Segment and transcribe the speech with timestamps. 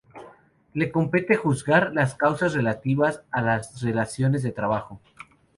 [0.73, 4.99] Le compete juzgar las causas relativas a las relaciones de trabajo.